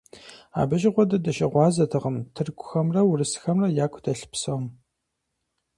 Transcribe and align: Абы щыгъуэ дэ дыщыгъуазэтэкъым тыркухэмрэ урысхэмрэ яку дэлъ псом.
Абы 0.59 0.75
щыгъуэ 0.81 1.03
дэ 1.09 1.17
дыщыгъуазэтэкъым 1.23 2.17
тыркухэмрэ 2.33 3.01
урысхэмрэ 3.09 3.67
яку 3.85 3.99
дэлъ 4.05 4.25
псом. 4.31 4.63